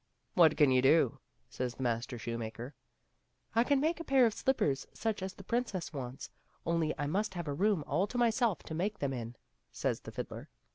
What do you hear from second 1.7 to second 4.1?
the master shoemaker." I can make a